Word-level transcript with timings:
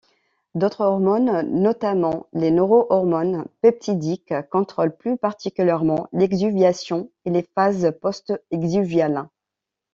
D'autres 0.55 0.81
hormones, 0.83 1.43
notamment 1.61 2.25
des 2.33 2.49
neurohormones 2.49 3.45
peptidiques, 3.61 4.33
contrôlent 4.49 4.97
plus 4.97 5.15
particulièrement 5.15 6.07
l'exuviation 6.11 7.11
et 7.25 7.29
les 7.29 7.47
phases 7.53 7.93
post-exuviales. 8.01 9.27